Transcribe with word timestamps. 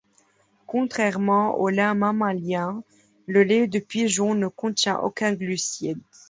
Contrairement 0.65 1.59
au 1.59 1.69
lait 1.69 1.93
mammalien, 1.93 2.83
le 3.27 3.43
lait 3.43 3.67
de 3.67 3.77
pigeon 3.77 4.33
ne 4.33 4.47
contient 4.47 4.97
aucun 4.99 5.33
glucide. 5.35 5.99